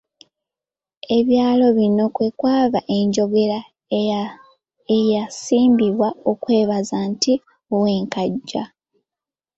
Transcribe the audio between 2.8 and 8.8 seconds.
enjogera eyeeyambisibwa okwebaza nti Ow'e Nkajja.